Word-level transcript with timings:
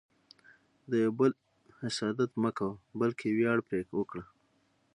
د 0.89 0.91
یو 1.03 1.11
بل 1.19 1.31
حسادت 1.81 2.31
مه 2.43 2.51
کوه، 2.57 2.73
بلکې 2.99 3.27
ویاړ 3.37 3.57
پرې 3.67 3.81
وکړه. 3.97 4.23